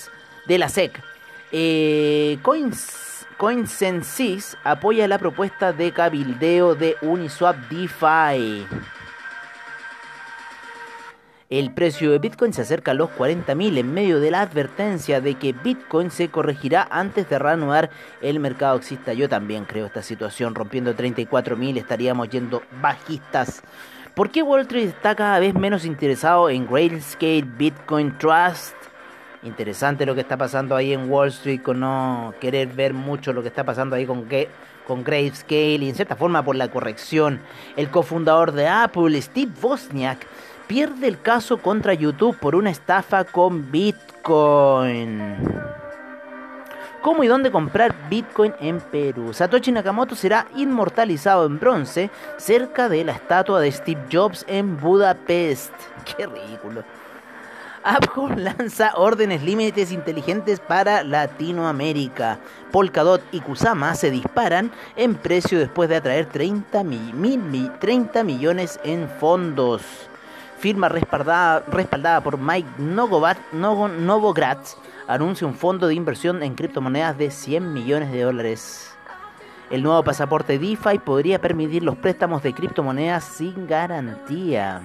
De 0.45 0.67
SEC. 0.67 1.01
Eh, 1.53 2.37
Coins 2.41 3.14
CoinSensis 3.37 4.57
apoya 4.63 5.09
la 5.09 5.17
propuesta 5.17 5.73
de 5.73 5.91
cabildeo 5.91 6.73
de 6.73 6.95
Uniswap 7.01 7.57
DeFi. 7.69 8.65
El 11.49 11.73
precio 11.73 12.11
de 12.11 12.19
Bitcoin 12.19 12.53
se 12.53 12.61
acerca 12.61 12.91
a 12.91 12.93
los 12.93 13.09
40.000 13.11 13.77
en 13.77 13.93
medio 13.93 14.21
de 14.21 14.31
la 14.31 14.41
advertencia 14.41 15.19
de 15.19 15.35
que 15.35 15.51
Bitcoin 15.51 16.11
se 16.11 16.29
corregirá 16.29 16.87
antes 16.89 17.29
de 17.29 17.37
reanudar 17.37 17.89
el 18.21 18.39
mercado 18.39 18.77
exista. 18.77 19.13
Yo 19.13 19.27
también 19.27 19.65
creo 19.65 19.85
esta 19.85 20.01
situación, 20.01 20.55
rompiendo 20.55 20.95
34.000 20.95 21.77
estaríamos 21.77 22.29
yendo 22.29 22.63
bajistas. 22.81 23.63
¿Por 24.15 24.31
qué 24.31 24.43
Wall 24.43 24.61
Street 24.61 24.87
está 24.87 25.13
cada 25.13 25.39
vez 25.39 25.53
menos 25.53 25.83
interesado 25.83 26.49
en 26.49 26.65
Grayscale 26.67 27.45
Bitcoin 27.57 28.17
Trust? 28.17 28.75
Interesante 29.45 30.05
lo 30.05 30.15
que 30.15 30.21
está 30.21 30.37
pasando 30.37 30.75
ahí 30.75 30.93
en 30.93 31.09
Wall 31.09 31.29
Street, 31.29 31.61
con 31.61 31.79
no 31.79 32.33
querer 32.39 32.67
ver 32.67 32.93
mucho 32.93 33.33
lo 33.33 33.41
que 33.41 33.47
está 33.47 33.63
pasando 33.63 33.95
ahí 33.95 34.05
con, 34.05 34.27
con 34.87 35.03
Grayscale 35.03 35.85
y 35.85 35.89
en 35.89 35.95
cierta 35.95 36.15
forma 36.15 36.43
por 36.43 36.55
la 36.55 36.69
corrección. 36.69 37.39
El 37.75 37.89
cofundador 37.89 38.51
de 38.51 38.67
Apple, 38.67 39.21
Steve 39.21 39.51
Wozniak, 39.61 40.25
pierde 40.67 41.07
el 41.07 41.21
caso 41.21 41.57
contra 41.57 41.93
YouTube 41.93 42.37
por 42.39 42.55
una 42.55 42.69
estafa 42.69 43.23
con 43.23 43.71
Bitcoin. 43.71 45.35
¿Cómo 47.01 47.23
y 47.23 47.27
dónde 47.27 47.51
comprar 47.51 47.93
Bitcoin 48.09 48.53
en 48.59 48.81
Perú? 48.81 49.31
Satoshi 49.31 49.71
Nakamoto 49.71 50.15
será 50.15 50.47
inmortalizado 50.55 51.45
en 51.45 51.59
bronce 51.59 52.09
cerca 52.37 52.89
de 52.89 53.03
la 53.03 53.11
estatua 53.11 53.59
de 53.59 53.71
Steve 53.71 54.01
Jobs 54.11 54.43
en 54.47 54.75
Budapest. 54.77 55.71
Qué 56.17 56.25
ridículo. 56.25 56.83
Apple 57.85 58.35
lanza 58.37 58.93
órdenes 58.95 59.43
límites 59.43 59.91
inteligentes 59.91 60.59
para 60.59 61.03
Latinoamérica. 61.03 62.39
Polkadot 62.71 63.21
y 63.31 63.41
Kusama 63.41 63.93
se 63.93 64.09
disparan 64.09 64.71
en 64.95 65.13
precio 65.13 65.59
después 65.59 65.87
de 65.87 65.97
atraer 65.97 66.25
30, 66.25 66.83
30 67.79 68.23
millones 68.23 68.79
en 68.83 69.07
fondos. 69.07 69.83
Firma 70.57 70.89
respaldada, 70.89 71.63
respaldada 71.67 72.21
por 72.21 72.39
Mike 72.39 72.69
Novogratz 72.79 74.77
anuncia 75.07 75.45
un 75.45 75.53
fondo 75.53 75.85
de 75.85 75.93
inversión 75.93 76.41
en 76.41 76.55
criptomonedas 76.55 77.19
de 77.19 77.29
100 77.29 77.71
millones 77.71 78.11
de 78.11 78.21
dólares. 78.23 78.95
El 79.69 79.83
nuevo 79.83 80.03
pasaporte 80.03 80.57
DeFi 80.57 80.97
podría 81.05 81.39
permitir 81.39 81.83
los 81.83 81.97
préstamos 81.97 82.41
de 82.41 82.53
criptomonedas 82.53 83.23
sin 83.25 83.67
garantía. 83.67 84.81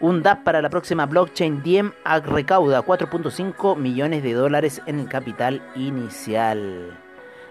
Un 0.00 0.22
DAP 0.22 0.44
para 0.44 0.62
la 0.62 0.70
próxima 0.70 1.06
blockchain 1.06 1.60
Diem 1.64 1.90
recauda 2.24 2.82
4.5 2.82 3.76
millones 3.76 4.22
de 4.22 4.32
dólares 4.32 4.80
en 4.86 5.00
el 5.00 5.08
capital 5.08 5.60
inicial. 5.74 6.96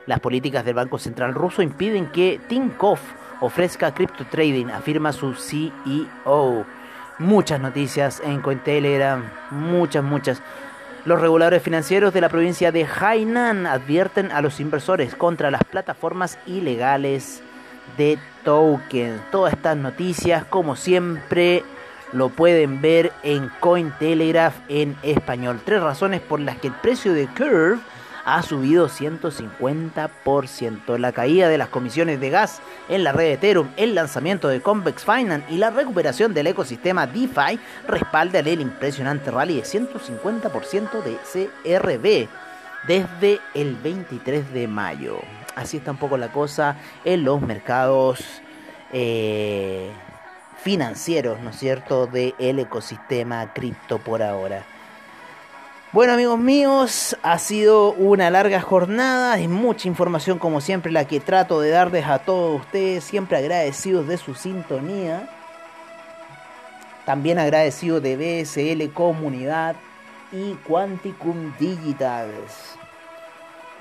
Las 0.05 0.21
políticas 0.21 0.63
del 0.63 0.75
Banco 0.75 0.97
Central 0.97 1.33
ruso 1.33 1.61
impiden 1.61 2.07
que 2.07 2.39
Tinkoff 2.47 3.01
ofrezca 3.41 3.93
crypto 3.93 4.25
trading, 4.31 4.67
afirma 4.67 5.11
su 5.11 5.33
CEO. 5.33 6.65
Muchas 7.19 7.59
noticias 7.59 8.21
en 8.23 8.39
Cointelegram, 8.39 9.29
muchas, 9.51 10.05
muchas. 10.05 10.41
Los 11.03 11.19
reguladores 11.19 11.61
financieros 11.61 12.13
de 12.13 12.21
la 12.21 12.29
provincia 12.29 12.71
de 12.71 12.85
Hainan 12.85 13.67
advierten 13.67 14.31
a 14.31 14.39
los 14.39 14.61
inversores 14.61 15.15
contra 15.15 15.51
las 15.51 15.65
plataformas 15.65 16.39
ilegales 16.47 17.43
de 17.97 18.17
tokens. 18.45 19.21
Todas 19.31 19.51
estas 19.53 19.75
noticias, 19.75 20.45
como 20.45 20.77
siempre, 20.77 21.63
lo 22.13 22.29
pueden 22.29 22.81
ver 22.81 23.11
en 23.23 23.49
Cointelegraph 23.59 24.55
en 24.69 24.95
español. 25.03 25.59
Tres 25.63 25.81
razones 25.81 26.21
por 26.21 26.39
las 26.39 26.57
que 26.57 26.67
el 26.67 26.73
precio 26.73 27.13
de 27.13 27.27
Curve 27.27 27.79
ha 28.27 28.43
subido 28.43 28.89
150%. 28.89 30.97
La 30.97 31.13
caída 31.13 31.47
de 31.47 31.57
las 31.57 31.69
comisiones 31.69 32.19
de 32.19 32.29
gas 32.29 32.61
en 32.89 33.05
la 33.05 33.13
red 33.13 33.25
de 33.25 33.33
Ethereum, 33.33 33.69
el 33.77 33.95
lanzamiento 33.95 34.49
de 34.49 34.61
Convex 34.61 35.05
Finance 35.05 35.45
y 35.49 35.55
la 35.55 35.69
recuperación 35.69 36.33
del 36.33 36.47
ecosistema 36.47 37.07
DeFi 37.07 37.57
respaldan 37.87 38.45
el 38.47 38.59
impresionante 38.59 39.31
rally 39.31 39.55
de 39.55 39.63
150% 39.63 41.03
de 41.03 41.17
CRB 41.63 42.27
desde 42.85 43.39
el 43.53 43.75
23 43.75 44.51
de 44.51 44.67
mayo. 44.67 45.19
Así 45.55 45.77
está 45.77 45.91
un 45.91 45.97
poco 45.97 46.17
la 46.17 46.29
cosa 46.31 46.75
en 47.05 47.23
los 47.23 47.41
mercados. 47.41 48.41
Eh, 48.91 49.89
financieros, 50.57 51.39
¿no 51.41 51.51
es 51.51 51.57
cierto?, 51.57 52.07
del 52.07 52.59
ecosistema 52.59 53.53
cripto 53.53 53.99
por 53.99 54.21
ahora. 54.21 54.65
Bueno 55.93 56.13
amigos 56.13 56.37
míos, 56.37 57.17
ha 57.23 57.39
sido 57.39 57.93
una 57.93 58.29
larga 58.29 58.61
jornada, 58.61 59.39
es 59.39 59.47
mucha 59.47 59.87
información 59.87 60.37
como 60.37 60.59
siempre 60.59 60.91
la 60.91 61.05
que 61.05 61.21
trato 61.21 61.61
de 61.61 61.69
darles 61.69 62.05
a 62.05 62.19
todos 62.19 62.59
ustedes, 62.59 63.05
siempre 63.05 63.37
agradecidos 63.37 64.05
de 64.07 64.17
su 64.17 64.35
sintonía, 64.35 65.29
también 67.05 67.39
agradecido 67.39 68.01
de 68.01 68.17
BSL 68.17 68.93
Comunidad 68.93 69.77
y 70.33 70.55
Quanticum 70.67 71.53
Digitals. 71.57 72.77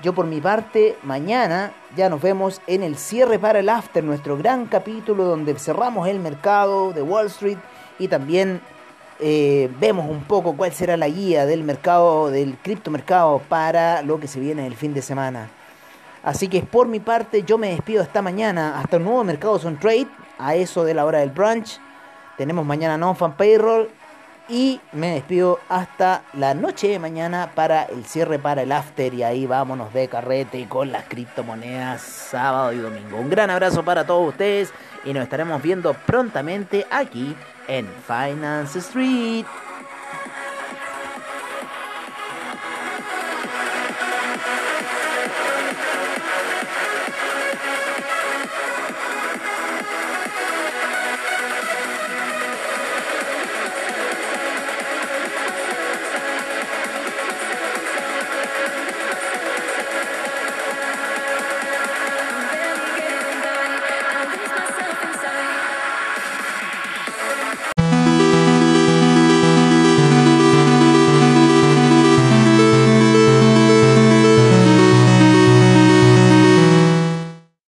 Yo 0.03 0.13
por 0.13 0.27
mi 0.27 0.39
parte, 0.41 0.95
mañana 1.01 1.71
ya 1.95 2.07
nos 2.07 2.21
vemos 2.21 2.61
en 2.67 2.83
el 2.83 2.97
cierre 2.97 3.39
para 3.39 3.59
el 3.59 3.67
after, 3.67 4.03
nuestro 4.03 4.37
gran 4.37 4.67
capítulo 4.67 5.23
donde 5.23 5.57
cerramos 5.57 6.07
el 6.07 6.19
mercado 6.19 6.93
de 6.93 7.01
Wall 7.01 7.25
Street 7.27 7.57
y 7.97 8.07
también 8.07 8.61
eh, 9.19 9.71
vemos 9.79 10.07
un 10.07 10.23
poco 10.25 10.55
cuál 10.55 10.71
será 10.71 10.97
la 10.97 11.07
guía 11.07 11.47
del 11.47 11.63
mercado, 11.63 12.29
del 12.29 12.57
criptomercado 12.61 13.41
para 13.49 14.03
lo 14.03 14.19
que 14.19 14.27
se 14.27 14.39
viene 14.39 14.67
el 14.67 14.75
fin 14.75 14.93
de 14.93 15.01
semana. 15.01 15.49
Así 16.21 16.47
que 16.47 16.61
por 16.61 16.87
mi 16.87 16.99
parte 16.99 17.41
yo 17.41 17.57
me 17.57 17.71
despido 17.71 18.03
esta 18.03 18.21
mañana 18.21 18.79
hasta 18.79 18.97
un 18.97 19.05
nuevo 19.05 19.23
Mercados 19.23 19.65
on 19.65 19.79
Trade 19.79 20.07
a 20.37 20.53
eso 20.53 20.83
de 20.83 20.93
la 20.93 21.05
hora 21.05 21.19
del 21.19 21.31
brunch. 21.31 21.79
Tenemos 22.37 22.63
mañana 22.67 22.99
non-fan 22.99 23.35
payroll 23.35 23.89
y 24.49 24.79
me 24.93 25.15
despido 25.15 25.59
hasta 25.67 26.23
la 26.33 26.53
noche 26.53 26.87
de 26.87 26.99
mañana 26.99 27.51
para 27.53 27.83
el 27.83 28.05
cierre 28.05 28.39
para 28.39 28.61
el 28.61 28.71
after 28.71 29.13
y 29.13 29.23
ahí 29.23 29.45
vámonos 29.45 29.93
de 29.93 30.07
carrete 30.07 30.67
con 30.69 30.91
las 30.91 31.05
criptomonedas 31.05 32.01
sábado 32.01 32.71
y 32.73 32.77
domingo. 32.77 33.17
Un 33.17 33.29
gran 33.29 33.49
abrazo 33.49 33.83
para 33.83 34.05
todos 34.05 34.29
ustedes 34.29 34.71
y 35.03 35.13
nos 35.13 35.23
estaremos 35.23 35.61
viendo 35.61 35.93
prontamente 35.93 36.85
aquí 36.89 37.35
en 37.67 37.87
Finance 38.07 38.79
Street. 38.79 39.45